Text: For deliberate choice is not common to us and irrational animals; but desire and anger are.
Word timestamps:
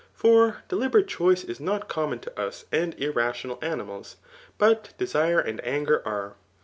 For 0.15 0.63
deliberate 0.67 1.07
choice 1.07 1.43
is 1.43 1.59
not 1.59 1.87
common 1.87 2.17
to 2.21 2.41
us 2.41 2.65
and 2.71 2.99
irrational 2.99 3.59
animals; 3.61 4.15
but 4.57 4.97
desire 4.97 5.39
and 5.39 5.63
anger 5.63 6.01
are. 6.07 6.33